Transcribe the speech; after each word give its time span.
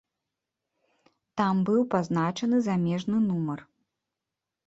Там 1.41 1.55
быў 1.67 1.81
пазначаны 1.93 2.57
замежны 2.67 3.17
нумар. 3.29 3.59